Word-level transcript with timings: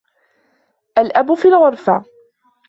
الأب 0.97 1.33
في 1.33 1.47
الغرفة. 1.47 2.05